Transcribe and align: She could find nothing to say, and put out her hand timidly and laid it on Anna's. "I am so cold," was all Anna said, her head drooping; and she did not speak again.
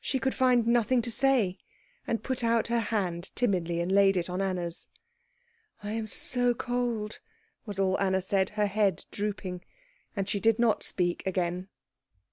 She 0.00 0.20
could 0.20 0.36
find 0.36 0.68
nothing 0.68 1.02
to 1.02 1.10
say, 1.10 1.58
and 2.06 2.22
put 2.22 2.44
out 2.44 2.68
her 2.68 2.78
hand 2.78 3.32
timidly 3.34 3.80
and 3.80 3.90
laid 3.90 4.16
it 4.16 4.30
on 4.30 4.40
Anna's. 4.40 4.88
"I 5.82 5.90
am 5.94 6.06
so 6.06 6.54
cold," 6.54 7.18
was 7.66 7.80
all 7.80 7.98
Anna 7.98 8.22
said, 8.22 8.50
her 8.50 8.66
head 8.66 9.04
drooping; 9.10 9.64
and 10.14 10.28
she 10.28 10.38
did 10.38 10.60
not 10.60 10.84
speak 10.84 11.26
again. 11.26 11.70